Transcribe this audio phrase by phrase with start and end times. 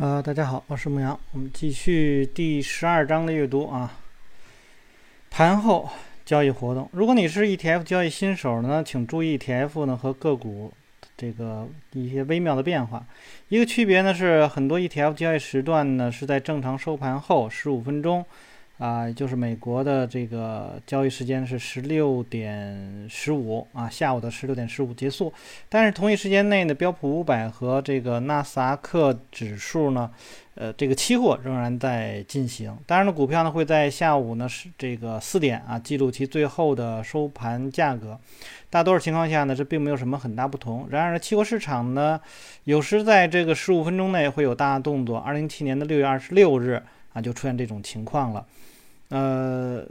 [0.00, 3.98] 呃，大家好，我是牧羊，我们继续第十二章的阅读啊。
[5.28, 5.90] 盘后
[6.24, 10.72] 交易活动，如果你是 ETF 交易新手呢，请注意 ETF 呢和个股
[11.18, 13.04] 这个一些微妙的变化。
[13.50, 18.24] 一个区别呢是，很多 ETF 交易时段呢是在正常收盘后十五分钟。
[18.80, 25.30] 啊，就是美国的这个交易时间是十六点十五啊，下午的十六点十五结束。
[25.68, 30.10] 但是同一时间内呢，标普五百和这个纳斯达克指数呢，
[30.54, 32.74] 呃，这个期货仍然在进行。
[32.86, 38.18] 当然了，股票呢会在下午呢是这个四点啊记录其最后的收盘价格。
[38.70, 40.88] 大多数情况下呢，这并没有什么很大不同。
[40.88, 42.18] 然而，期货市场呢，
[42.64, 45.18] 有时在这个十五分钟内会有大动作。
[45.18, 48.46] 二零一七年的六月二十六日啊，就出现这种情况了。
[49.10, 49.86] 呃，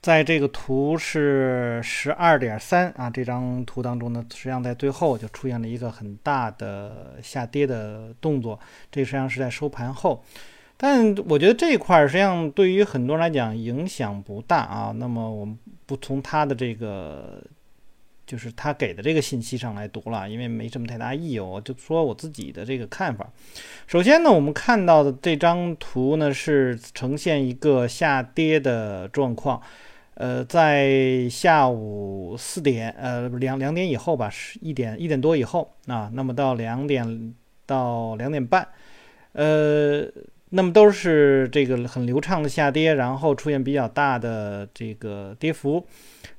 [0.00, 8.58] 在这个图是十二点三啊，这张图当中呢，实际上在最后就出现了一个很大的下跌的动作，
[8.90, 10.24] 这实际上是在收盘后。
[10.76, 14.94] 但我觉得这一块实际上对于很多人来讲影响不大啊。
[14.96, 17.42] 那么我们不从它的这个。
[18.30, 23.28] 就是他给的这个信息上来读了，因为没什么太大意义，我就说我自己的这个看法。
[23.88, 29.60] 首先呢，我们看到的这张图呢是呈现一个下跌的状况，
[30.14, 37.34] 呃，在下午四点，呃，两两点以后吧，是一点一点多以后啊，那么到两点
[37.66, 38.68] 到两点半，
[39.32, 40.06] 呃，
[40.50, 45.84] 那么都是这个很流畅的下跌，然后出现比较大的这个跌幅，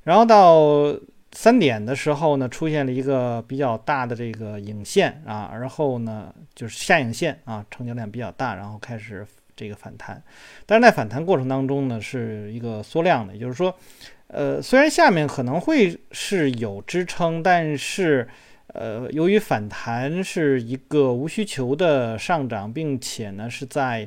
[0.04, 0.98] 然后到。
[1.34, 10.22] 三点的时候呢，出现了一个比较大的这个影线啊，而后呢就是下影线啊，成交量比较大，然后开始这个反弹。
[10.66, 13.74] 但是在反弹过程当中呢，是一个缩量的，也就是说，
[14.26, 18.28] 呃，虽然下面可能会是有支撑，但是
[18.66, 24.06] 呃，由于反弹是一个无需求的上涨，并且呢是在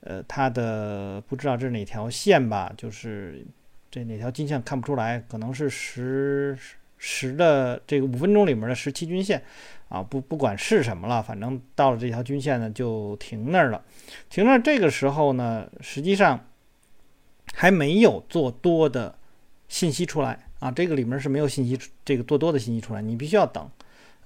[0.00, 3.44] 呃它的不知道这是哪条线吧，就是。
[3.96, 5.18] 这哪条均线看不出来？
[5.26, 6.54] 可能是十
[6.98, 9.42] 十的这个五分钟里面的十七均线
[9.88, 13.82] 啊，不不管是什么了，反正到了这条均线呢就停那儿了。
[14.28, 16.38] 停那儿这个时候呢，实际上
[17.54, 19.16] 还没有做多的
[19.66, 23.66] 信息出来啊，这个里面是没有信息这个做多的信息出来，你必须要等。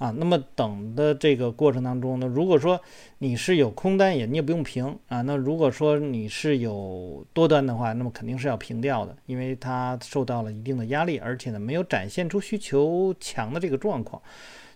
[0.00, 2.81] 啊，那么等的这个过程当中呢，如果说
[3.19, 14.22] 你是有空单也你也不用平啊，那如果说你是有多单的话，那么肯定是要平掉的，因为它受到了一定的压力，而且呢没有展现出需求强的这个状况，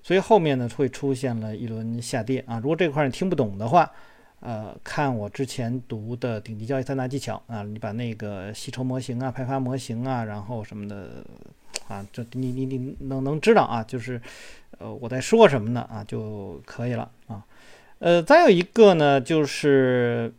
[0.03, 2.59] 所以后面呢会出现了一轮下跌啊。
[2.59, 3.91] 如果这块你听不懂的话，
[4.41, 11.25] 呃，看我之前读的顶级交易三大技巧啊，你把那个吸筹模型啊、派发模型啊，然后什么的。
[11.89, 14.19] 啊，这你你你能能知道啊，就是，
[14.79, 17.45] 呃，我在说什么呢啊就可以了啊，
[17.99, 20.33] 呃，再有一个呢，就是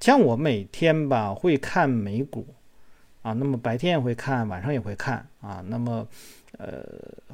[0.00, 2.46] 像我每天吧会看美股
[3.22, 6.06] 啊，那么白天也会看，晚上也会看啊，那么
[6.58, 6.82] 呃，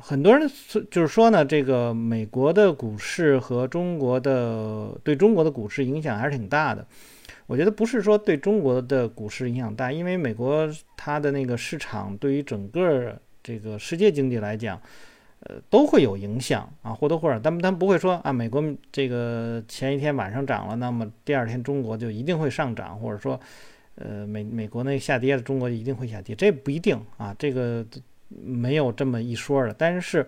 [0.00, 0.50] 很多人
[0.90, 6.86] 就是说呢，这个美国的股市和中国的对中国的股市影响还是挺大的。
[7.46, 14.80] 我觉得不是说对中国的股市影响大，因为美国它的那个市场对于整个这个世界经济来讲，
[15.44, 23.38] 呃，都会有影响啊，或多或少，但但不会说啊，美国这个前一天晚上涨了，那么第二天中国就一定会上涨，或者说，
[23.96, 27.84] 呃，美美国那下跌了，中国就一定会下跌，这不一定啊，这个
[28.28, 30.26] 没有这么一说的，但是，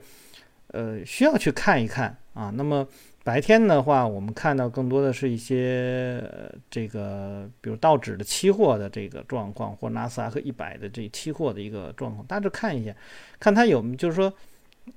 [0.69, 2.87] 呃，需要去看一看啊，那么。
[3.25, 12.95] 白天的话，我们看到更多的是一些呃这个，比如道指的期货的这个状况，或纳斯达克一百的这期货的一个状况，大致看一下，
[13.41, 14.31] 看它有就是说，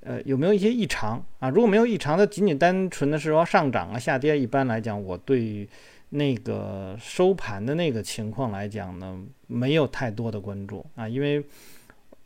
[0.00, 1.48] 呃，有没有一些异常啊？
[1.48, 5.68] 如果没有异常它，仅仅单纯的是说上涨啊、下跌，一般来讲，我对
[6.10, 11.44] 那个收盘的那个情况来讲呢，没有太多的关注啊，因为，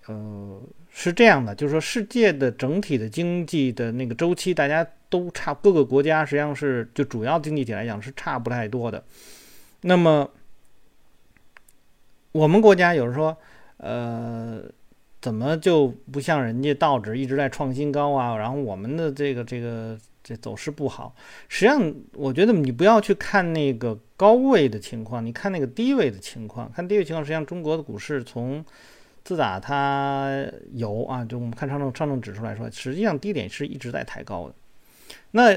[0.07, 4.87] 呃，是这样的，就是说世界的整体的经济的那个周期，大家。
[5.13, 9.05] 都差，各个国家实际上是就主要经济体来讲是差不太多的。
[9.83, 10.27] 那么
[12.33, 13.37] 我们国家有人说，
[13.77, 14.63] 呃，
[15.23, 18.37] 怎么就不像人家道指一直在创新高啊？
[18.37, 21.15] 然后我们的这个这个这走势不好。
[21.49, 26.71] 实际上，我觉得你不要去看那个高位的情况，你看那个低位的情况。
[26.73, 28.65] 看低位情况，实际上中国的股市从
[29.23, 34.55] 自打它有啊，就我们看上证上证指数来说，实际上低点是一直在抬高的。
[35.31, 35.57] 那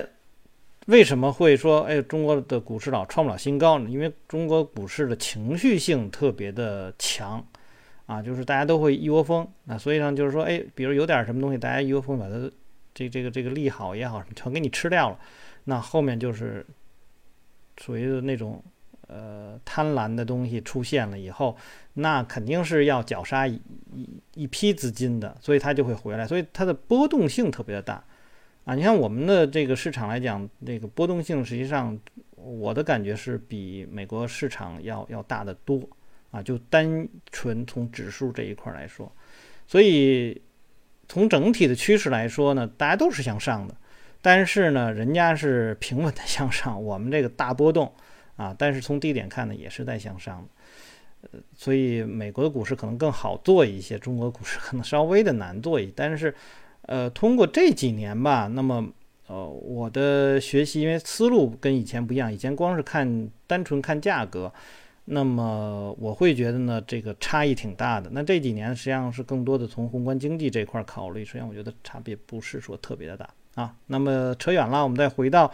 [0.85, 3.89] 为什么会说哎，中国的股市老创不了新高呢？
[3.89, 7.43] 因为中国股市的情绪性特别的强
[8.05, 12.51] 啊，就是大家都会一窝蜂啊，所以呢，就是说哎，比如有点什么东西，大家一窝蜂把它
[12.93, 15.19] 这这个这个利好也好，全给你吃掉了，
[15.63, 16.65] 那后面就是
[17.77, 18.63] 属于那种
[19.07, 21.57] 呃贪婪的东西出现了以后，
[21.93, 23.59] 那肯定是要绞杀一
[23.93, 28.03] 一一批资金的，所以它就会回来，所以它的波动性特别的大
[28.65, 28.75] 啊。
[28.75, 31.99] 你看我们的这个市场来讲，这个波动性实际上
[32.35, 35.81] 我的感觉是比美国市场要要大得多
[36.35, 39.11] 啊，就单纯从指数这一块来说，
[39.65, 40.41] 所以。
[41.07, 43.75] 从整体的趋势来说呢，大家都是向上的，
[44.23, 47.93] 但是呢，人家是平稳的向上，我们这个大波动
[48.37, 50.43] 啊，但是从低点看呢，也是在向上
[51.21, 56.33] 的，所以美国的股市可能更好做一些，中国股市可能稍微的难做一些，但是，
[56.87, 58.89] 呃，通过这几年吧，那么，
[59.27, 64.51] 呃，我的学习因为思路跟以前不一样，以前光是看单纯看价格。
[65.05, 68.09] 那么我会觉得呢，这个差异挺大的。
[68.11, 73.75] 那这几年实际上是更多的从宏观经济这块考虑，实际上我觉得差别不是说特别的大啊。
[73.87, 75.51] 那么扯远了，我们再回到。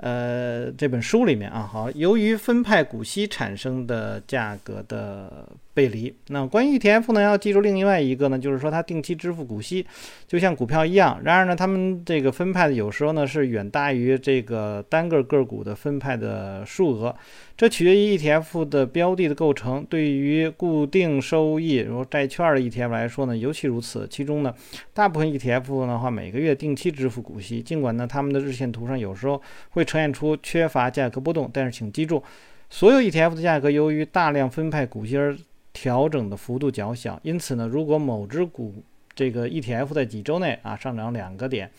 [0.00, 9.84] 呃，这本书里面啊，好，由于分派股息产生的价格的背离，那关于 ETF 呢，要记住另外一个呢，就是说它定期支付股息，
[10.26, 11.20] 就像股票一样。
[11.24, 17.14] 然而呢，他们这个分派的有时候呢是远大于这个单个个股的分派的数额，
[17.56, 19.84] 这取决于 ETF 的标的的构成。
[19.90, 24.06] 对于固定收益，如债券的 ETF 来说呢，尤其如此。
[24.08, 24.54] 其中呢，
[24.94, 29.88] 大部分 ETF 的话，每个月定期支付股息，尽管呢，他们的日线图上有时候会。
[29.88, 32.22] 呈现出缺乏价格波动，但是请记住，
[32.68, 35.34] 所有 ETF 的价格由于大量分派股息而
[35.72, 37.18] 调整的幅度较小。
[37.22, 38.74] 因此呢，如果某只股
[39.14, 41.70] 这个 ETF 在几周内啊上涨两个点，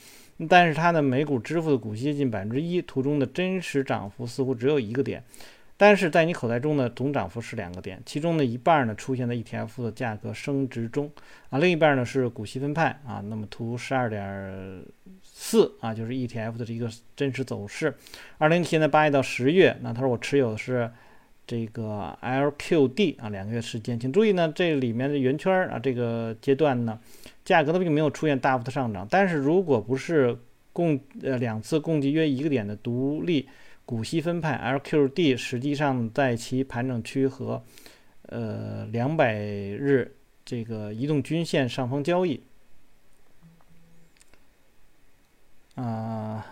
[0.48, 5.24] 但是它的每股支付的股息近百分之一，图中的真实涨幅似乎只有一个点。
[5.78, 11.10] 但是在你口袋中的总涨幅是两个点，其中的一半呢出现在 ETF 的价格升值中
[11.50, 13.22] 啊，另一半呢是股息分派啊。
[13.30, 14.84] 那么图十二点
[15.24, 17.96] 四啊，就是 ETF 的这个真实走势。
[18.38, 20.92] 二零现在八月到十月，那他说我持有的是
[21.50, 27.00] 这个 LQD 啊，两个月时间，请注意呢，这里面的圆圈啊，这个阶段呢，
[27.44, 30.38] 价格呢并没有出现大幅的上涨，但是如果不是
[30.72, 33.50] 共呃两次共计约一个点的独立。
[33.86, 37.64] 股息分派 LQD 实际上在其盘整区和
[38.28, 40.16] 呃两百日
[40.46, 42.40] 这个移动均线上方交易
[45.74, 46.46] 啊。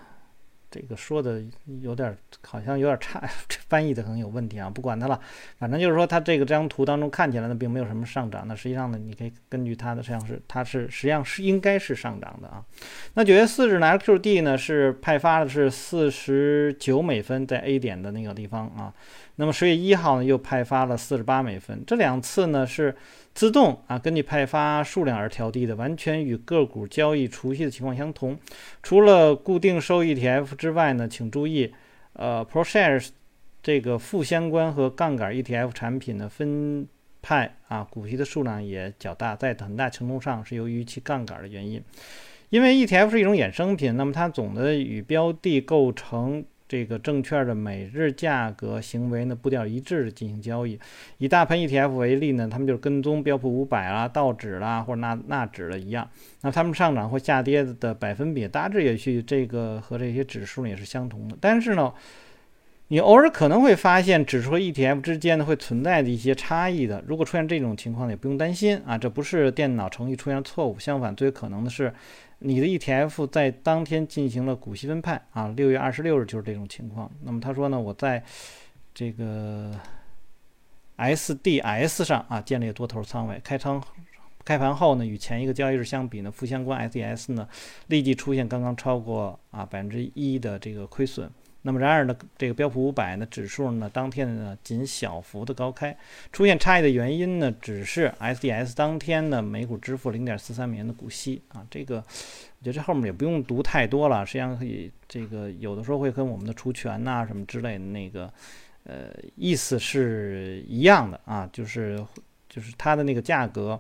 [0.80, 1.42] 这个说的
[1.82, 2.16] 有点
[2.46, 5.20] 好像有点差，这 翻译的可能有问题啊，不管它了，
[5.58, 12.64] 反正就是说它这个这张图当中看起来呢并没有什么上涨，那实际上呢你可以根据它的实际上是它是实际上是应该是上涨的啊。
[13.16, 18.94] 那九月四日呢，LQD 呢是派发的是四十九美分在 A 点的那个地方啊。
[19.40, 21.84] 那么十月一号呢，又派发了四十八美分。
[21.86, 22.96] 这两次呢是
[23.36, 28.36] 自动啊，根据派发数量而调低的，完全与个股交易除息的情况相同。
[28.82, 31.72] 除了固定收益 ETF 之外呢，请注意，
[32.14, 33.10] 呃，ProShares
[33.62, 36.88] 这个负相关和杠杆 ETF 产品的分
[37.22, 41.80] 派啊，股息的数量也较大，在很大程度上是由于其杠杆的原因。
[42.50, 46.44] 因为 ETF 是一种衍生品，那么它总的与标的构成。
[46.68, 50.78] 这个证券的每日价格行为呢步调一致的进行交易。
[51.18, 56.10] 以大盘 ETF 为例呢，他们就是跟踪标普五百啦、道指啦或者纳纳指的一样。
[56.42, 61.38] 那他们上涨或下跌的百分比大致也去这个和这些指数也是相同的。
[61.40, 61.94] 但是呢，
[62.90, 67.04] 你偶尔可能会发现指数和 ETF 之间呢会存在的一些差异的。
[67.08, 71.94] 如果出现这种情况呢，也不用担心啊，这不是电脑程序出现错误，相反最可能的是。
[72.40, 77.12] 你的 ETF 在当天进行了股息分派啊，六月二十六日就是这种情况。
[77.24, 78.24] 那么他说呢，我在
[78.94, 79.72] 这个
[80.98, 83.84] SDS 上啊建立了多头仓位，开仓
[84.46, 87.48] 开盘后呢，与前一个交易日相比呢，负相关 SDS 呢
[87.88, 91.30] 立即出现刚刚超过啊百分之一的这个亏损。
[91.68, 95.94] 那么，然而呢，这个标普五百呢指数呢，当天呢仅小幅的高开，
[96.32, 101.68] 出现差异的原因呢，只是 SDS 当天呢每股支付零点四三美元的股息啊。
[101.70, 108.32] 这个我觉得这后面也不用读太多了，实际上可以这个有的时候会跟我们的除权呐什么之类的那个
[108.86, 112.02] 呃意思是一样的啊，就是
[112.48, 113.78] 就是它的那个价格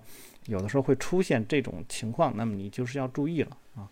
[0.47, 3.87] 有的时候会出现这种情况，那么你就是要注意了啊。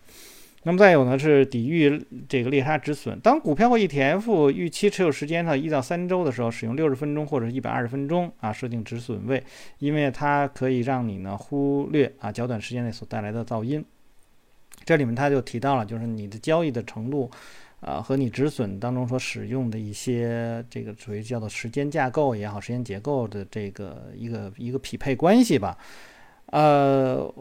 [0.66, 3.20] 那么再有呢，是抵御这个猎杀止损。
[3.20, 9.40] 当股票或 ETF 预期持有时间呢一到三周的时候，使用六十分钟或者一百二十分钟啊设定止损位，
[9.78, 13.84] 因为它可以让你呢忽略啊较短时间内所带来的噪音。
[14.84, 17.30] 这里面他就提到了，就是你的交易的程度，
[17.78, 25.78] 啊和你止损当中所使用的一些这个属于叫做时间架构也好，时间结构的这个一个一个匹配关系吧，
[26.46, 27.32] 呃。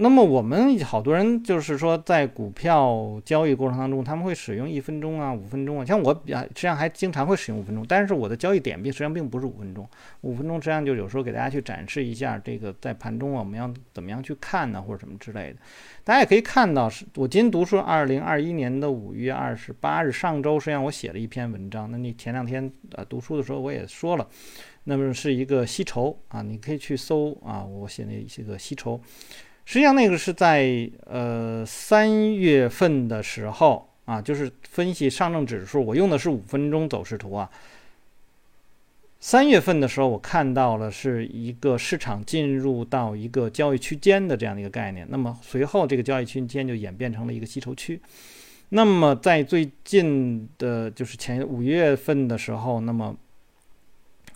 [0.00, 5.84] 那么我们好多人就是说，在股票交易过程当中，他们会使用一分钟啊、五分钟啊。
[5.84, 9.84] 像我比较，实际上还经常会使用五分钟，但是我的交易点并实际上并不是五分钟。
[10.20, 15.56] 五分钟实际上就有时候给大家去展示一下这个在盘中我们要怎么样去看呢，或者什么之类的。
[16.04, 21.90] 大家也可以看到，是我今天读书，二零二一年的五月二十八日，上周实际上我写了一篇文章。
[21.90, 24.24] 那你前两天呃读书的时候我也说了，
[24.84, 29.00] 那么是一个吸筹啊，你可以去搜啊，我写的一些个吸筹。
[29.68, 37.50] 实际上，那个是在呃三月份的时候啊，就是分析上证指数，我用的是五分钟走势图啊。
[39.20, 45.06] 三月份的时候，我看到了是一个市场进入到一个交易区间的这样的一个概念。
[45.10, 48.00] 那么随后这个交易区间就演变成了一个吸筹区。
[48.70, 53.14] 那么在最近的，就是前五月份的时候，那么。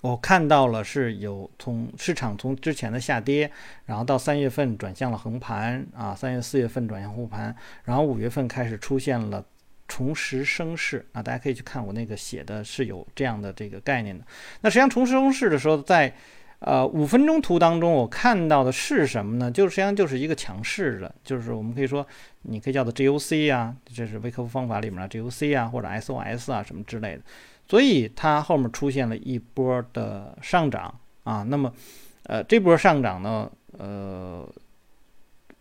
[0.02, 3.50] 我看到了是有从市场从之前的下跌，
[3.87, 7.54] 然后到三月份转向了横盘啊，三月四月份转向护盘，
[7.85, 9.44] 然后五月份开始出现了
[9.87, 14.25] 重拾升势啊，大家可以去看我那个写的是有这样的这个概念的。
[14.62, 16.12] 那实际上重拾升势的时候，在
[16.59, 19.49] 呃五分钟图当中，我看到的是什么呢？
[19.52, 22.04] 就实际上就是一个强势的，就是我们可以说
[22.42, 27.23] 你可以叫做 GOC 啊，这是微客服方法里面的 GOC 啊，或者 SOS 啊什么之类的。
[27.72, 31.72] 所以它后面出现了一波的上涨啊，那么，
[32.24, 34.46] 呃，这波上涨呢，呃，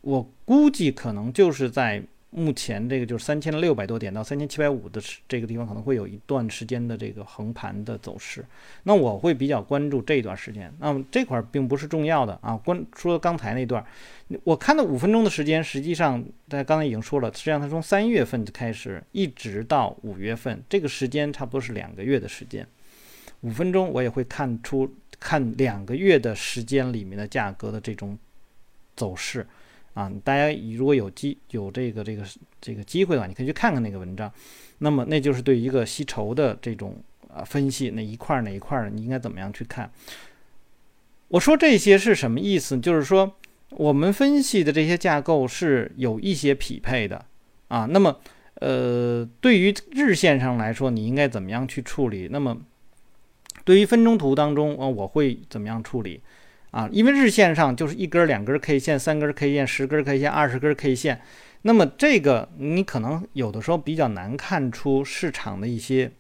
[0.02, 2.04] 我估计可能就是在。
[2.34, 8.46] 目前这个就是三千六百多点到三千七百五的这个地方可能会有一段时间的这个横盘的走势，
[8.84, 10.74] 那我会比较关注这一段时间。
[10.80, 13.86] 那么这块并不是重要的啊，关说刚才那段，
[14.46, 22.66] 我看到五分钟的时间，实际上大家刚才已经说了，实际上它从三月份就开始一直到五月份，这个时间差不多是两个月的时间。
[23.42, 28.18] 五分钟我也会看出看两个月的时间里面的价格的这种
[28.96, 29.46] 走势。
[29.94, 32.24] 啊，大家如果有机有这个这个
[32.60, 34.32] 这个机会的话，你可以去看看那个文章。
[34.80, 36.96] 那么，那就是对一个吸筹的这种
[37.28, 39.92] 啊分析，哪一块儿哪一块儿你应该怎么样去看？
[41.28, 42.80] 我说这些是什么意思？
[42.80, 43.36] 就是说，
[43.70, 47.24] 我们分析的这些架构是有一些匹配的
[47.68, 47.86] 啊。
[47.90, 48.20] 那么，
[48.56, 52.28] 呃，对于日线上来说，你应该怎么样去处理？
[52.32, 52.58] 那么，
[53.64, 56.22] 对于分钟图当中啊，我会怎么样处理？
[56.72, 61.22] 啊，因为日线上就是一根、两根 K 线、三根 K 线、十根 K 线、二十根 K 线，
[61.64, 66.12] 那么这个你可能有的时候比较难看出市场的一些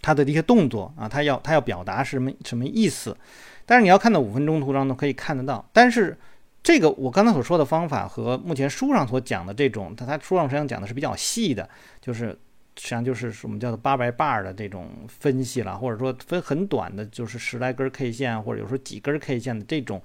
[0.00, 3.16] 它的一些动作啊，它要它要表达是什么什么意思？
[3.66, 5.68] 但是你要看到五分钟图上都可以看得到。
[5.72, 6.16] 但是
[6.62, 11.68] 这个我刚才所说的方法和目前书上所讲的这种，它它书上实际上讲的是比较细的，
[12.00, 12.38] 就是。
[12.76, 20.02] 实际上就是我们叫做八百 bar 的这种分析了，或者说分很短的，就是十来根 K 线，或者有时候几根 K 线的这种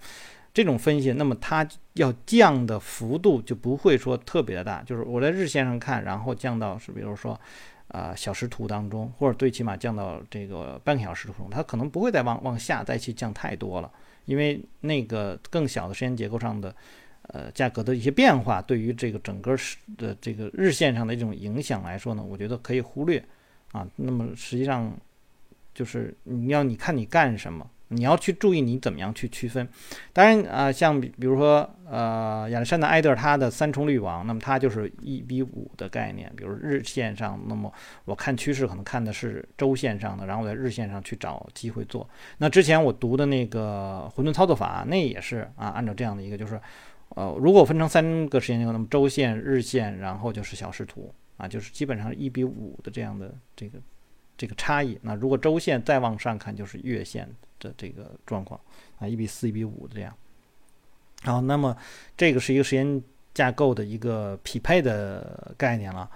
[0.54, 4.82] 这种分析，那么它要降的幅度就不会说特别的大。
[4.84, 7.40] 就是我在日线上看，然后降到是比如说
[7.90, 13.92] 啊小时图当中，或者最起码降到这个半个小时图中，它可能不会再往往下再去降太多了，
[14.26, 16.74] 因为那个更小的时间结构上的。
[17.28, 23.24] 呃，价格的一些变化对于这个整个是的这个日线上的这种影响来说呢，我觉得可以忽略
[23.72, 23.88] 啊。
[23.96, 24.92] 那么实际上
[25.74, 29.66] 就是你要你看你干什么，你要去注意你怎么样去区分。
[30.12, 36.30] 当然啊，像比如说呃亚历山大埃德他的三重滤网，那么它就是一比五的概念。
[36.36, 37.72] 比如日线上，那么
[38.04, 42.10] 我看趋势可能看的是周线上的，然后我在日线上去找机会做。
[42.40, 46.60] 那之前我读的那个混沌操作法，那也是啊，按照这样的一个就是。
[47.16, 53.78] 呃，如果分成三个时间结构，那么周线、日线，然后就是小时图啊，就是基本上一比五的这样的这个
[54.38, 54.98] 这个差异。
[55.02, 58.58] 那如果周线再往上看，就是月线的这个状况
[58.98, 60.16] 啊，一比四、一比五的这样。
[61.24, 61.76] 好，那么
[62.16, 63.04] 这个是一个时间
[63.34, 66.10] 架构的一个匹配的概念了。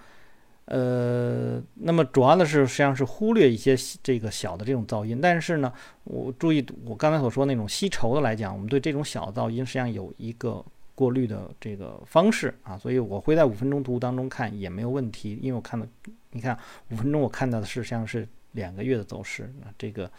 [0.64, 5.74] 呃，那么主要的是实际上是忽略一些这个小的这种噪音，但是呢，
[6.06, 10.66] 我注意我刚才所说那种吸筹的来讲，我们对这种小噪音实际上有一个。
[10.96, 15.88] 过滤的这个方式啊，所以我会在五分钟图当中看也没有问题，因为我看的，
[16.32, 16.58] 你看
[16.90, 20.12] 五分钟我看到的是像是两个月的走势啊，这个。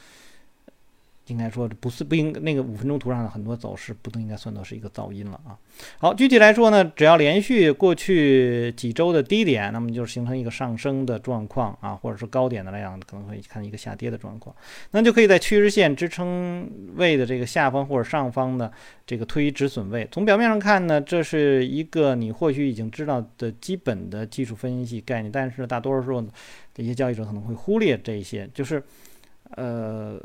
[1.27, 5.59] 应该说不是不应那个五分钟图上的很多走势不都应该算作是一个噪音了啊。
[5.99, 14.55] 好，具体来说呢，只要连续过去几周的低点，那么就是形成一个上升的状况啊，或者是高点的那样，可能会看一个下跌的状况，
[14.93, 18.71] 那就可以在趋势线支撑位的这个下方或者上方的
[19.05, 20.09] 这个推止损位。
[20.13, 26.25] 从表面上看呢，这是一个你或许已经知道的基本的技术分析概念，但是大多数时候
[26.73, 28.81] 这些交易者可能会忽略这些，就是
[29.57, 30.23] 呃。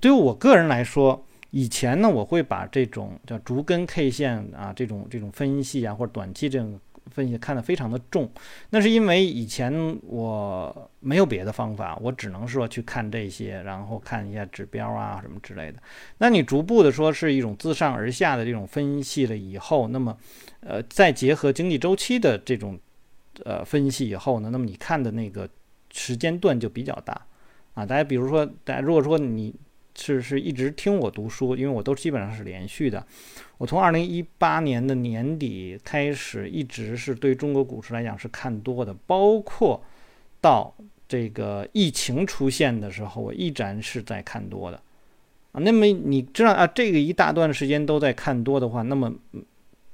[0.00, 6.80] 对于我个人来说，以前呢，我会把这种叫逐根 K 线啊，这种这种分析啊，或者短期这种
[7.12, 8.28] 分析看得非常的重。
[8.70, 9.72] 那是因为以前
[10.02, 15.78] 我没有别的方法，我只能说去看这些，然后看一下指标啊什么之类的。
[16.18, 20.16] 那你逐步的说是一种自上而下的这种分析了以后，那么
[20.60, 22.76] 呃，再结合经济周期的这种
[23.44, 25.48] 呃分析以后呢，那么你看的那个
[25.92, 27.20] 时间段就比较大
[27.74, 27.86] 啊。
[27.86, 29.54] 大家比如说，大家如果说你。
[29.96, 33.06] 是是一直听我读书，因为我都基本上是连续的。
[33.58, 39.80] 我从二零一八年的年底开始，一直是对中国股市来讲是看多的，包括
[40.40, 40.74] 到
[41.06, 44.82] 这个疫情出现的时候，我依然是在看多的
[45.52, 45.60] 啊。
[45.60, 49.14] 那么你知道啊，这个一大段时间都在看多的话，那么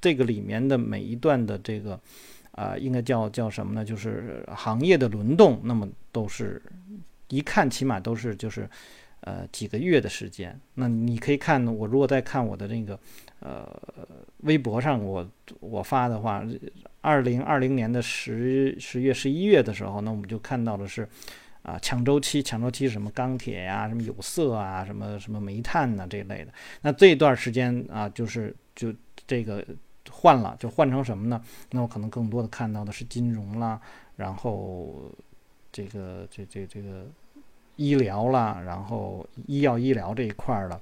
[0.01, 2.01] 这个里面的每一段的这个
[2.53, 3.85] 啊，应该叫叫什么呢？
[3.85, 6.61] 就是行业的轮动，那么都是
[7.29, 8.69] 一看起码都是就是。
[9.23, 12.99] 呃，几个月的时间，那你可以看，我如果在看我的那个
[13.41, 13.69] 呃
[14.45, 16.43] 微博上，我我发的话，
[17.03, 21.07] 二零二零年的十十月、十一月的时候，那我们就看到的是
[21.61, 26.51] 啊，抢周期，抢周期什么钢铁呀、什么有色啊、什么什么煤炭呐这一类的。
[26.81, 28.91] 那这段时间啊，就是就
[29.27, 29.63] 这个
[30.11, 31.43] 换了，就换成什么呢？
[31.73, 33.79] 那我可能更多的看到的是金融啦，
[34.17, 35.13] 然后
[35.71, 37.07] 这个这这这个。
[37.81, 40.79] 医疗啦，然后医药医疗这一块儿了，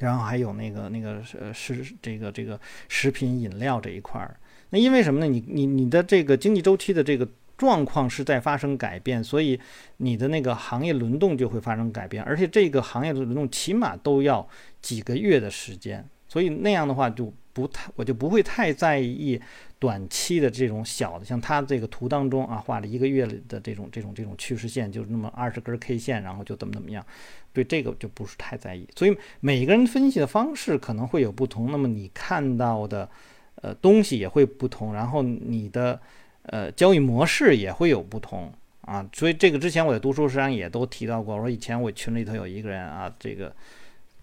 [0.00, 4.36] 然后还有那个那个呃是这个这个食品饮料这一块儿。
[4.70, 5.26] 那因为什么呢？
[5.28, 9.60] 你你你的这个经济周期的这个状况是在发生改变，所以
[9.98, 14.44] 你的那个行业轮动就会发生改变，而且这个行业的轮动起码都要
[14.80, 19.40] 几个月的时间，所以那样的话就不太我就不会太在意。
[19.78, 27.04] 短期的这种小的，像它这个图当中啊，画了一个月的这种这种这种趋势线，就是那么二十根 K 线，然后就怎么怎么样，
[27.52, 28.86] 对这个就不是太在意。
[28.94, 33.10] 所以每个人分析的方式可能会有不同，那么你看到的
[33.56, 36.00] 呃东西也会不同，然后你的
[36.44, 39.04] 呃交易模式也会有不同啊。
[39.12, 43.52] 所以这个之前我在读书时上也都提到过，我说以前我群里头有一个人啊，这个。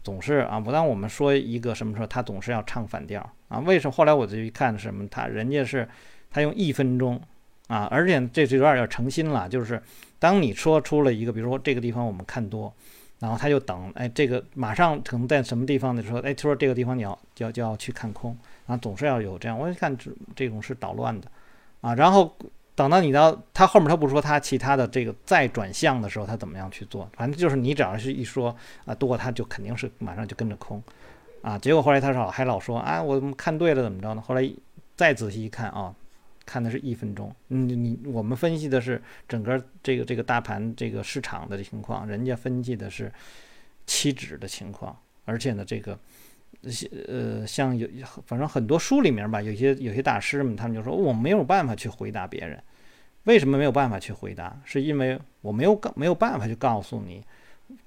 [0.04, 3.60] 总是啊，不当我们说一个什么时候，他总是要唱反调啊。
[3.60, 3.92] 为什么？
[3.92, 5.88] 后来我就一看什么，他人家是
[6.32, 7.22] 他用一分钟
[7.68, 9.82] 啊，而且这就有点要诚心了，就是
[10.18, 12.74] 当你说出了一个，比如说这个地方我们看多，
[13.20, 19.60] 然后他就等，哎，这个马上可能在什么地方的时候，哎，他说这个地方你要就要就要去看空啊，总是要有这样。
[19.60, 21.30] 我一看这这种是捣乱的
[21.82, 22.36] 啊，然后。
[22.80, 27.10] 等到你到他后面，他不说他其他的这个再转向的时候，他怎么样去做？
[27.18, 30.82] 反正就是你只要是一说啊多，他就肯定是马上就跟着空，
[31.42, 34.22] 啊，结果后来他老还老说啊，我看对了怎么着呢？
[34.22, 34.50] 后来
[34.96, 35.94] 再仔细一看啊，
[36.46, 43.12] 看的是一分钟，你你我们分析的是整个这个这个大盘这个市场的情况，人家分析的是
[43.86, 46.00] 期指的情况，而且呢这个。
[46.68, 47.88] 些呃，像有
[48.26, 52.62] 反正很多书里面吧，有些有些大师们，他们就说我没有办法去回答别人。
[53.26, 54.60] 为什么没有办法去回答？
[54.66, 57.24] 是因为我没有告没有办法去告诉你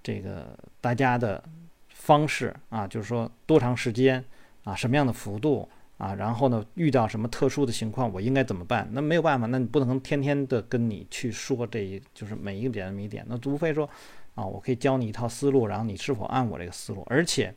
[0.03, 1.43] 这个大家的
[1.89, 4.23] 方式啊，就是说多长时间
[4.65, 8.89] 啊，什么样的幅度啊，然后呢，遇到什么特殊的情况，我应该怎么办？
[8.93, 13.89] 那没有办法，那你不能天天的跟你去说这一就是每一个点谜点，那无非说
[14.35, 17.53] 啊，我可以教你一套思路，然后你是否按我这个思路，而且。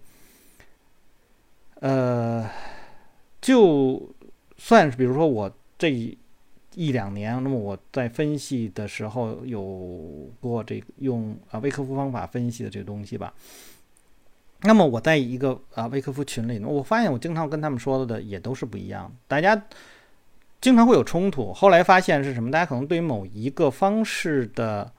[1.85, 2.49] 呃，
[3.39, 4.09] 就
[4.57, 5.87] 算是比如说我这
[6.73, 9.61] 一两年，那么我在分析的时候有
[10.41, 13.31] 过这个用啊微客服方法分析的这个东西吧。
[14.61, 19.63] 那么我在一个啊微客服群里呢，我发现我经常跟他们说的也都是不一样，大家
[20.59, 21.53] 经常会有冲突。
[21.53, 22.49] 后来发现是什么？
[22.49, 24.91] 大家可能对于某一个方式的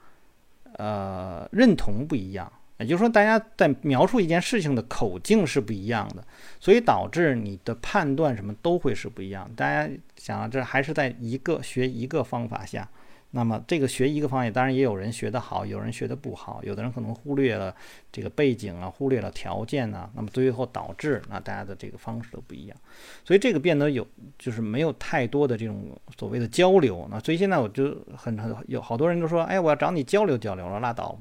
[0.77, 2.49] 呃认同不一样。
[2.79, 6.23] 也就是说，大家在描述一件事情的口径是不一样的，
[6.59, 9.49] 所以导致你的判断什么都会是不一样。
[9.55, 12.87] 大家想，这还是在一个学一个方法下。
[13.31, 17.75] 那么这个学一个方法，当然也有人学得好，有人学得不好，有的人可能忽略了
[18.09, 22.77] 这个背景啊，忽略了条件啊，那么最后导致那大家的这个方式都不一样，
[23.25, 24.07] 所以这个变得有
[24.39, 27.05] 就是没有太多的这种所谓的交流。
[27.11, 31.19] 那所以现在我就很很有好多人都说，哎，我要找你交流交流了，拉倒，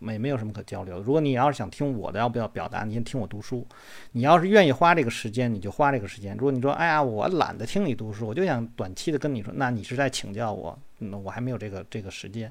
[0.00, 1.00] 没没有什么可交流。
[1.00, 3.64] 如果你要是想听我的要不要表达，你先听我读书。
[4.10, 6.36] 你要是愿意花这个时间，你就花这个时间。
[6.36, 10.76] 如果你说，哎呀，我懒得听你读书，我就想短期的跟你说，那你是在请教我。
[10.98, 12.50] 那我还没有这个这个时间，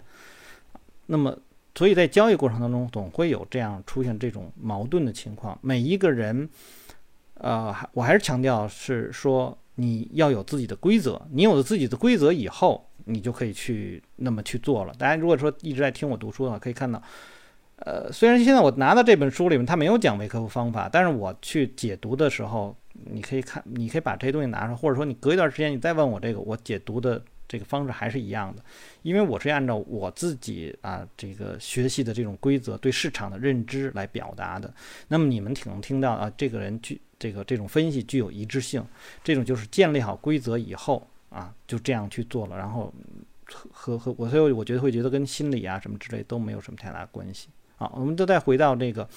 [1.07, 1.37] 那么
[1.75, 5.57] 所以在交易过程当中总会有这样出现这种矛盾的情况。
[5.61, 6.49] 每一个人，
[7.35, 14.93] 呃，我还是强调是说你要有自己的规则，你有了自己的规则以后，你就可以去那么去做了。
[14.97, 17.01] 大家如果说一直在听我读书的话，可以看到，
[17.85, 28.61] 呃，虽然现在我拿到这本书里面，它没有讲微克服方法，但是我去解读的时候，你可以看，你可以把这些东西拿出来，或者说你隔一段时间你再问我这个，我解读的这个方式还是一样的，
[29.01, 34.73] 因为我是按照我自己啊这个学习的这种规则对市场的认知来表达的。
[35.07, 38.85] 那么你们挺能听到啊，这个人具这个这种分析具有一致性，
[39.23, 42.93] 这种就是建立好规则以后啊，就这样去做了，然后
[43.71, 47.47] 和和我所以我觉得会觉得跟心理啊什么之类都没有什么太大关系。
[47.79, 49.07] 好，我们就再回到这个，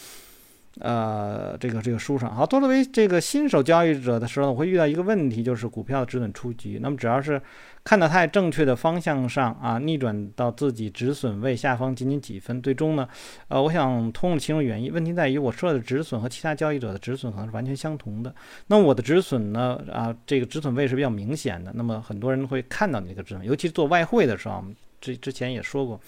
[0.78, 2.32] 呃，这个这个书上。
[2.32, 6.78] 好，作为这个新手交易者的时候，我会遇到一个问题，就是股票的止损出局。
[6.80, 7.42] 那么只要是
[7.82, 13.08] 看到它正确的方向上啊，逆转到自己止损位下方仅仅几分，最终呢，
[13.48, 14.92] 呃，我想通了其中原因。
[14.92, 18.32] 问题在于我设的止损和其他交易者的止损可能是完全相同的。
[18.68, 21.72] 那我的止损呢，啊，这个止损位是比较明显的。
[21.74, 24.64] 那么很多人会看到那个止损，尤其做外汇的时候，
[25.00, 26.00] 之之前也说过。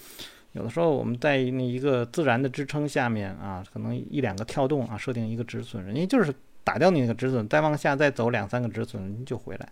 [0.55, 9.67] 有的时候我们在那一个自然的支撑下面啊，可能一两个跳动啊，设定一个止损，人家就是打掉你那个止损，再往下再走两三个止损，就回来。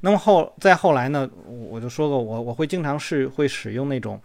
[0.00, 4.18] 那么后再后来呢，我就说过，我我会经常是会使用那种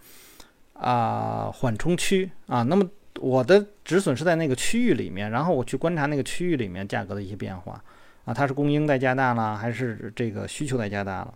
[0.72, 2.88] 啊缓冲区啊，那么
[3.20, 7.84] 我的止损是在那个区域里面，然后我去观察那个区域里面价格的一些变化
[8.24, 11.34] 啊，它是供应在加大了，还是这个需求在加大了，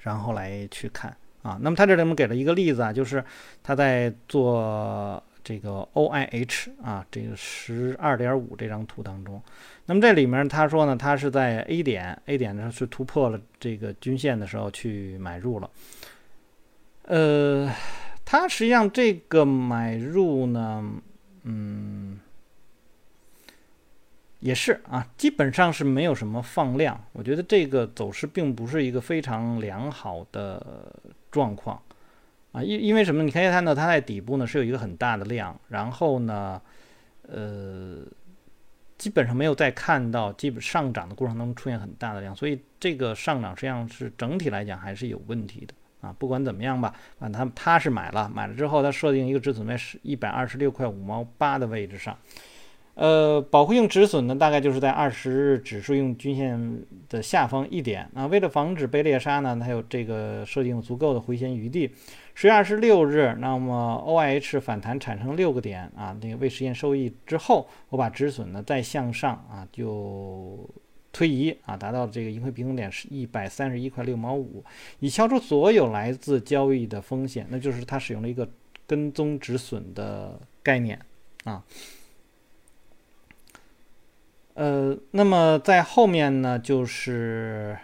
[0.00, 1.16] 然后来去看。
[1.42, 3.24] 啊，那么他这里面给了一个例子啊，就是
[3.62, 9.42] 他在做这个 O I H 啊，这个十二点五这张图当中，
[9.86, 15.70] 那么这里面他说呢，他是在 A 点 A 点呢是突破了这个均线的时候去买入了，
[17.04, 17.72] 呃，
[18.24, 20.84] 他实际上这个买入呢，
[21.44, 22.20] 嗯。
[24.42, 26.98] 也是啊，基本上是没有什么放量。
[27.12, 30.90] 我觉得这个走势并不是一个非常良好的
[31.30, 31.80] 状况
[32.52, 33.22] 啊，因因为什么？
[33.22, 36.60] 你可以看到它在底部呢是有一个很大的量，然后呢，
[37.28, 37.98] 呃，
[38.98, 46.12] 基本上没有再看到基本上涨的过程当中出现很大的量，所以这个上涨实际上是整体来讲还是有问题的啊。
[46.18, 52.18] 不管怎么样吧，啊，他他是买了，买了之后他设定一个止损位是一百二十六块五毛八的位置上。
[53.00, 58.26] 呃，保护性止损呢，大概就是在二十日指数用均线的下方一点啊。
[58.26, 61.90] 为了防止被猎杀呢，它有这个设定足够的回旋余地。
[62.34, 70.68] 十月二十六日，那么 O I H 反弹产生六个点啊，那个未实现收益之后，我把止损呢再向上啊，就
[71.10, 74.62] 推移啊，达到这个盈亏平衡点是一百三十一块六毛五，
[74.98, 77.46] 以消除所有来自交易的风险。
[77.48, 78.46] 那就是它使用了一个
[78.86, 80.98] 跟踪止损的概念
[81.44, 81.64] 啊。
[84.60, 87.74] 呃，那么在后面呢，就是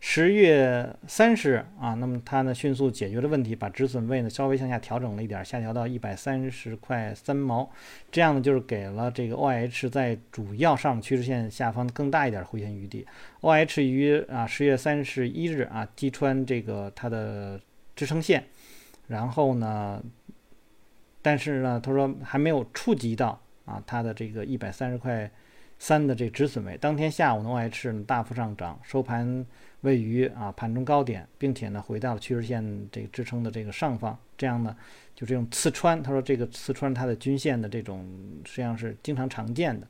[0.00, 7.70] 十月三十日啊，那么它呢迅速解决了问题，把止损位呢稍微向下调整了一点，下调到一百三十块三毛，
[8.10, 13.06] 这样呢就是给了这个 O H 在主要上趋势线下方更大一点的回旋余地。
[13.42, 17.60] O H 于啊十月三十一日啊击穿这个它的
[17.94, 18.42] 支撑线，
[19.06, 20.02] 然后呢，
[21.22, 25.30] 但是呢他说还没有触及到啊它的这个一百三十块。
[25.84, 29.44] 三的这止损位，当天下午呢，OH 大幅上涨，收盘
[29.82, 34.74] 位于啊盘中高点，并且呢回到了趋势线这个支撑的这个上方，这样呢
[35.14, 38.02] 就这种刺穿，他说这个刺穿它的均线的这种
[38.46, 39.86] 实际上是经常常见的。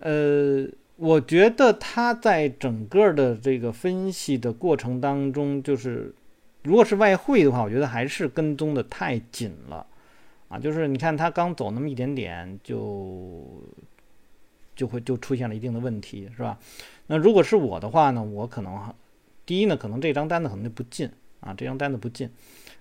[0.00, 6.14] 呃，我觉得他在整个的这个分析的过程当中，就是
[6.62, 9.86] 如果是外汇的话，我觉得还是跟踪的太紧了
[10.48, 13.64] 啊，就是你看他刚走那么一点点就。
[14.80, 16.58] 就会就出现了一定的问题，是吧？
[17.08, 18.94] 那如果是我的话呢，我可能
[19.44, 21.06] 第一呢，可能这张单子可能就不进
[21.40, 22.30] 啊，这张单子不进。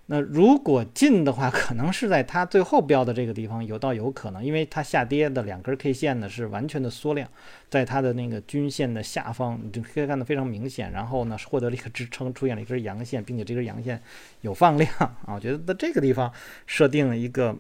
[0.06, 7.30] 那如果进的话，可能是在它最后标的这个地方有倒有可能，因为它下跌的两根 K 线呢是完全的缩量，
[7.70, 10.90] 在它的那个均线的下方，你就可以看得非常明显。
[10.94, 14.02] 然后呢，获得了一个支撑，出现了一根阳线，并且这根阳线
[14.40, 16.32] 有放量啊，我觉得在这个地方
[16.66, 17.54] 设定了一个。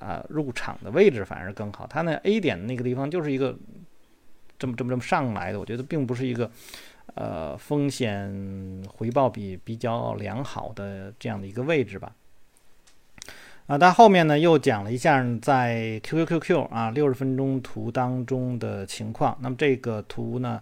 [0.00, 1.86] 啊，入场的位置反而更好。
[1.86, 3.56] 它那 A 点的那个地方就是一个
[4.58, 6.50] 这么这么这么上来的，我觉得并不是一个
[7.14, 12.12] 呃风险回报比比较良好的这样的一个位置吧。
[13.66, 19.38] 啊，但后面呢又讲了一下在 QQQQ 啊六十分钟图当中的情况。
[19.40, 20.60] 那么这个图呢？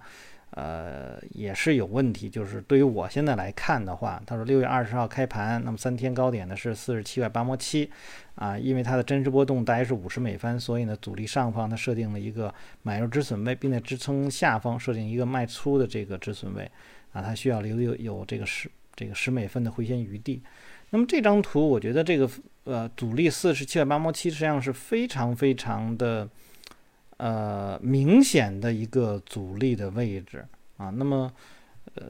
[0.59, 7.89] 呃，也是有问题，就是对于我现在来看的话，他说六月二十号开盘，那么三天高点呢是四十七块八毛七，
[8.35, 16.69] 啊，因为它的真实波动大约是五十美分，所以呢阻力上方它设定了一个买入止损位，并在支撑下方设定一个卖出的这个止损位，
[17.13, 20.43] 啊，它需要留有有这个十这个十美分的回旋余地。
[20.91, 22.29] 那么这张图我觉得这个
[22.65, 26.29] 呃阻力四十七块八毛七，实际上是非常非常的
[27.19, 30.45] 呃明显的一个阻力的位置
[30.79, 30.91] 啊。
[30.91, 31.31] 那么
[31.95, 32.03] 呃，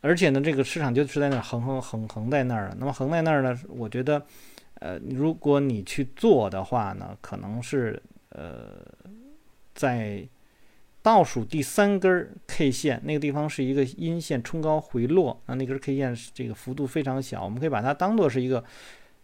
[0.00, 2.76] 而且呢，这个市场就是在那儿横横横横在那儿了。
[2.78, 4.24] 那么横在那儿呢，我觉得
[4.74, 8.80] 呃，如果你去做的话呢，可能是呃
[9.74, 10.26] 在。
[11.04, 18.62] 倒数第三根 K 线那个地方是一个阴线冲高回落，那那根 K 线这个幅度非常小，我们可以把它当做是一个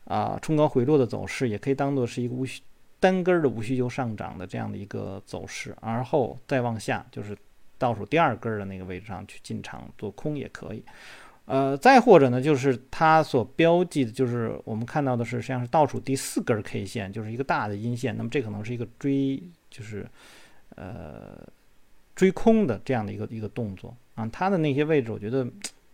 [0.07, 2.61] 啊冲高回落的走势，也可以当做是一个无需
[3.01, 7.37] 单根的无需求上涨的这样的一个走势，而后再往下就是
[7.77, 10.83] 倒数第二根的那个位置上去进场做空也可以。
[11.47, 20.07] 呃，再或者呢，就是它所标记的，就是我们看到的是实际上是倒数第四根 K 线，就是一个大的阴线，那么这可能是一个追，就是
[20.77, 21.39] 呃。
[22.15, 25.45] 追空的这样的一个一个动作啊，它的那些位置，我觉得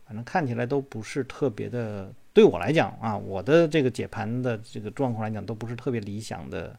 [0.07, 6.77] 反正看起来都不是特别的，对我来讲啊，我的这个解盘的这个状况来讲，都不是特别理想的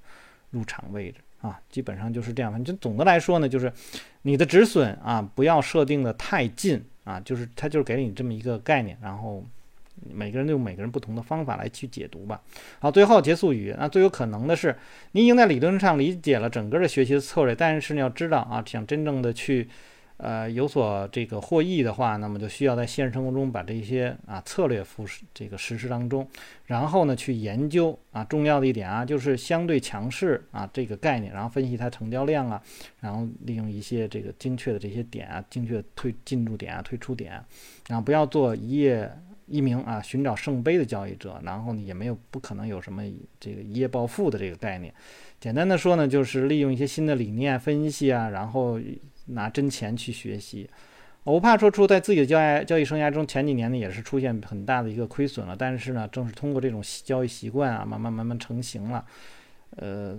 [0.51, 2.51] 入场位置啊，基本上就是这样。
[2.51, 3.73] 反正总的来说呢，就是
[4.21, 9.43] 你的止损啊，不要设定的太近啊，就是它就是给你这么一个概念，然后。
[10.13, 12.39] 每个人用每个人不同的方法来去解读吧。
[12.79, 14.75] 好，最后结束语，那最有可能的是，
[15.13, 19.69] 你已经在理论上理解了整个的学习的策略，但是你要知道啊，想真正的去，
[20.17, 26.27] 呃，有所这个获益的话，那么就需要在现实生活中把这些啊策略复这个实施当中，
[26.65, 32.61] 然后呢去研究啊重要的一点啊，就是相对强势啊这个概念，然后分析它成交量啊，
[33.01, 37.33] 然后利用一些这个精确的这些点啊，精确退进驻点啊，退出点，
[37.87, 39.11] 然后不要做一夜。
[39.47, 43.03] 一名啊寻找圣杯的交易者，然后呢也没有不可能有什么
[43.39, 44.91] 这个一夜暴富的这个概念。
[45.39, 48.79] 简单的说呢，就是利用一些新的理念分析啊，然后
[49.25, 50.69] 拿真钱去学习。
[51.23, 59.05] 我不怕说出在自己的交易交易生涯中前几年呢也是出现很大的一个亏损了，但是呢正是通过这种交易习惯啊，慢慢慢慢成型了，
[59.77, 60.17] 呃，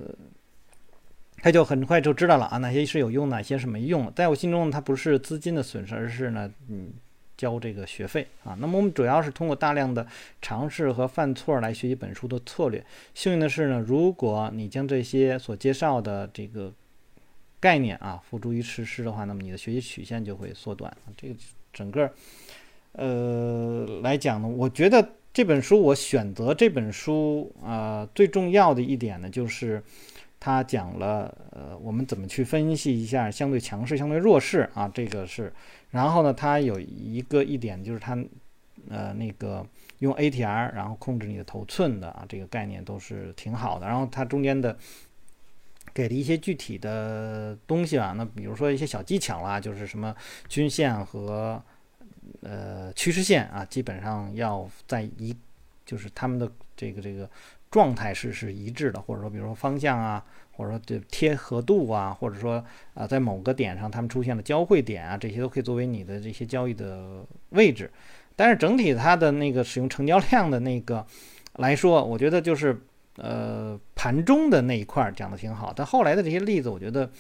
[1.39, 4.13] 他就很快就知道了啊哪些是有用，哪些是没用。
[4.15, 6.93] 在我心中，它不是资金的损失，而是呢嗯。
[7.39, 10.07] 交这个学费啊，那么我们主要是通过大量的
[10.41, 12.83] 尝试和犯错来学习本书的策略。
[13.13, 16.73] 幸运的是呢，如果你将这些所介绍的这个
[17.61, 20.95] 概念啊付诸于实施的话，那么你的学习曲线就会缩短。
[21.17, 21.35] 这个
[21.73, 22.13] 整个
[22.93, 29.83] 呃来讲呢，我觉得这本书我选择这本书啊最重要的一点呢，就是
[30.39, 35.53] 它讲了呃我们怎么去分析一下相对强势、相对弱势啊，这个是。
[35.91, 38.19] 然后呢，它有一个一点就是它，
[38.91, 39.67] 呃，那个
[40.01, 43.87] 用 ATR 然后控制你的头寸的啊，这个概念都是挺好的。
[43.87, 44.77] 然后它中间的
[45.97, 50.15] 给了一些具体的东西啊，那比如说一些小技巧啦，就是什么
[50.47, 51.63] 均线和
[52.43, 55.35] 呃趋势线啊，基本上要在一，
[55.87, 57.27] 就是他们的这个这个
[57.71, 60.23] 状态是是一致的，或者说比如说方向啊。
[60.59, 67.93] 或者说这贴合度啊，或者说啊，在某个点上它们出现了交汇点啊，这些都可以作为你的这些交易的位置。
[68.35, 71.07] 但是整体它的那个使用成交量的那个
[71.57, 72.81] 来说，我觉得就是
[73.17, 75.73] 呃盘中的那一块讲的挺好。
[75.75, 77.11] 但后来的这些例子，我觉得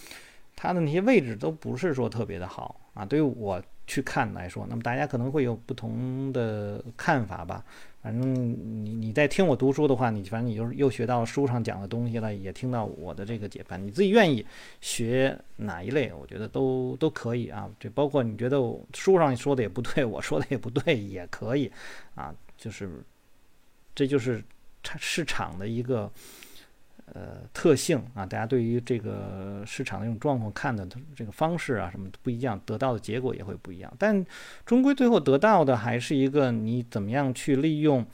[0.54, 3.04] 它的那些位置都不是说特别的好啊。
[3.04, 7.64] 对于我去看来说，那么大家可能会有不同的看法吧。
[8.02, 8.34] 反正
[8.84, 13.84] 你你在听我读书的话，你反正你就又学到书上讲的东西了，也听到我的这个解盘。
[13.84, 14.46] 你自己愿意
[14.80, 17.68] 学哪一类，我觉得都都可以啊。
[17.80, 18.58] 这包括你觉得
[18.94, 21.70] 书上说的也不对，我说的也不对，也可以
[22.14, 22.32] 啊。
[22.56, 22.88] 就是
[23.92, 24.40] 这就是
[24.98, 26.10] 市场的一个。
[27.14, 33.90] 呃，特性啊，大家对于这个市场的这种状况看的这个方式啊，什么不一样，得到的结果也会不一样。
[33.96, 34.26] 但
[34.66, 38.04] 终归最后得到的还是一个你怎么样去利用，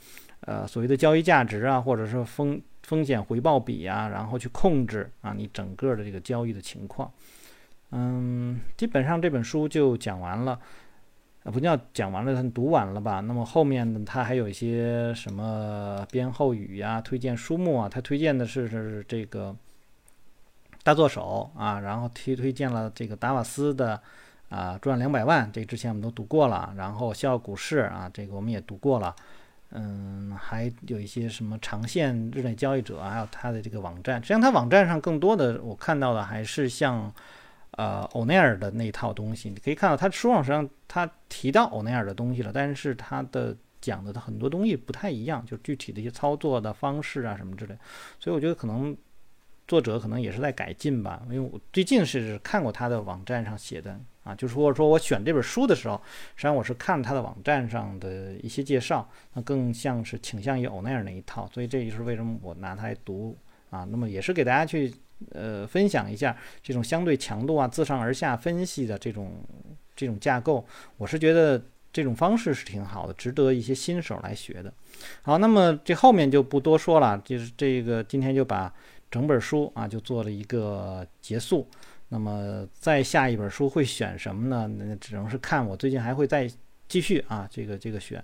[0.41, 7.11] 呃，所谓的交易价值啊，或者说风风险回报比啊，然后去控制啊你整个的这个交易的情况。
[7.89, 10.59] 嗯，基本上这本书就讲完了。
[11.43, 13.19] 啊，不叫讲完了，他读完了吧？
[13.19, 17.89] 那么后面呢，他还有一些什么编后语呀、推荐书目啊？
[17.89, 19.53] 他推荐的是是这个
[20.83, 23.99] 大作手啊，然后推推荐了这个达瓦斯的
[24.47, 26.73] 啊赚两百万，这之前我们都读过了。
[26.77, 29.13] 然后笑傲股市啊，这个我们也读过了。
[29.71, 34.21] 嗯，还有一些什么长线日内交易者，还有他的这个网站。
[34.21, 37.13] 实际上，他网站上更多的我看到的还是像。
[37.77, 47.75] 呃，欧奈尔的那套东西，你可以看到他书上实际上他提到欧奈尔的东西了，但是他的讲的很多东西不太一样，就具体的一些操作的方式啊什么之类，
[48.19, 48.95] 所以我觉得可能
[49.67, 55.99] 作者可能也是在改进吧，因为我最近是看过他的网站上写的啊，就是或者说我选这本书的时候，
[56.35, 63.35] 实际上我是看他的网站上的一些介绍，那更像是倾向于欧奈尔那一套，所以这就是为什么我拿它来读
[63.69, 63.83] 啊。
[63.89, 64.93] 那么也是给大家去
[65.31, 69.31] 呃分享一下这种相对强度啊、自上而下分析的这种
[69.95, 70.65] 这种架构，
[70.97, 74.73] 我是觉得这种方式是挺好的，值得一些新手来学的。
[75.21, 78.73] 好，那么这后面就不多说了，就是这个今天就把。
[79.13, 81.67] 整本书啊，就做了一个结束。
[82.09, 84.67] 那么再下一本书会选什么呢？
[84.67, 86.49] 那只能是看我最近还会再
[86.87, 88.17] 继续啊，这个这个选。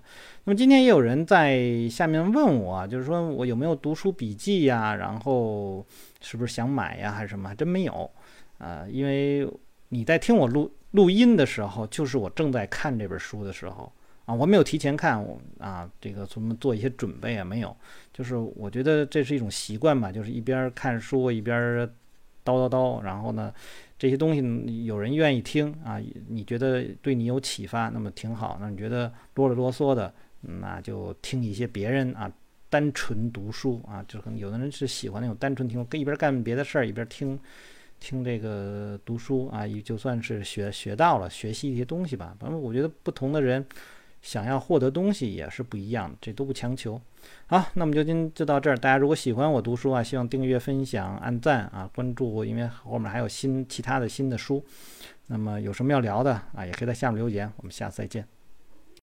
[0.46, 4.96] 那么今天也有人在下面问我，就是说我有没有读书笔记呀？
[4.96, 5.86] 然后
[6.22, 7.12] 是不是想买呀？
[7.12, 7.50] 还是什么？
[7.50, 8.10] 还真没有
[8.58, 9.48] 啊，因为
[9.90, 13.92] 你在听我录录音的时候，就是我正在看这本书的时候。
[14.26, 17.76] 啊，我没有提前看，我啊，这个什么做一些准备啊，没有，
[18.14, 21.58] 就是我觉得这是一种习惯吧，就是一边看书一边
[22.46, 23.52] 叨叨叨，然后呢，
[23.98, 28.60] 这些东西有人愿意听啊，你觉得对你有启发，那么挺好。
[28.62, 32.32] 那你觉得啰里啰嗦的，那就听一些别人啊，
[32.70, 37.40] 单纯读书啊，就可能有的人是喜欢那种单纯听，跟一边干别的事儿一边听，
[38.00, 42.36] 听这个读书啊，也就算是学学到了，学习一些东西吧。
[42.40, 43.66] 反正我觉得不同的人。
[44.22, 47.00] 想要获得东西也是不一样的，这都不强求。
[47.48, 48.76] 好，那么就今就到这儿。
[48.78, 54.62] 大家如果喜欢我读书啊，希望订阅、分享、按赞啊，关注，因为后面还有新其他的新的书。
[55.28, 57.50] 那么有什么要聊的啊，也可以在下面留言。
[57.56, 58.28] 我们下次再见。